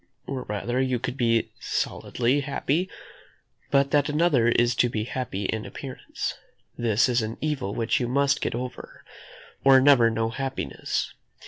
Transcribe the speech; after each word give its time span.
Or 0.25 0.41
rather, 0.49 0.81
you 0.81 0.97
could 0.97 1.15
be 1.15 1.51
solidly 1.59 2.39
happy, 2.39 2.89
but 3.69 3.91
that 3.91 4.09
another 4.09 4.47
is 4.47 4.73
to 4.77 4.89
be 4.89 5.03
happy 5.03 5.45
in 5.45 5.63
appearance. 5.63 6.39
This 6.75 7.07
is 7.07 7.21
an 7.21 7.37
evil 7.39 7.75
which 7.75 7.99
you 7.99 8.07
must 8.07 8.41
get 8.41 8.55
over, 8.55 9.05
or 9.63 9.79
never 9.79 10.09
know 10.09 10.31
happiness. 10.31 11.13